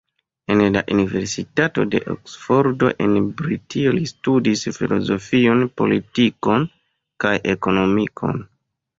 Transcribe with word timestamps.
En 0.51 0.61
la 0.75 0.81
universitato 0.93 1.83
de 1.95 1.99
Oksfordo 2.13 2.87
en 3.07 3.11
Britio 3.41 3.91
li 3.97 4.09
studis 4.11 4.63
filozofion, 4.77 5.61
politikon 5.83 6.65
kaj 7.25 7.35
ekonomikon. 7.55 8.43